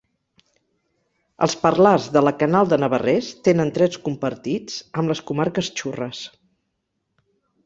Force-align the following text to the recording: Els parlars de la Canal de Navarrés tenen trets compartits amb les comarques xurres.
Els 1.47 1.55
parlars 1.65 2.07
de 2.15 2.23
la 2.23 2.33
Canal 2.43 2.71
de 2.71 2.79
Navarrés 2.85 3.27
tenen 3.49 3.75
trets 3.77 4.01
compartits 4.09 4.81
amb 5.03 5.15
les 5.15 5.23
comarques 5.31 5.71
xurres. 5.83 6.25